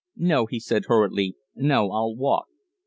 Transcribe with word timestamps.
"No," 0.15 0.47
he 0.47 0.59
said, 0.59 0.85
hurriedly. 0.87 1.35
"No. 1.53 1.91
I'll 1.91 2.15
walk." 2.15 2.47